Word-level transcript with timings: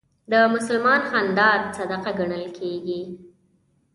د 0.31 0.33
مسلمان 0.53 1.01
خندا 1.09 1.49
صدقه 1.77 2.11
ګڼل 2.19 2.45
کېږي. 2.57 3.01